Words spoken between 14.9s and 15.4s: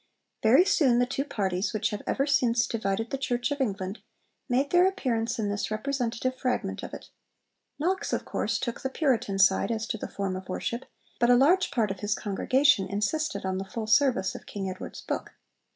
book.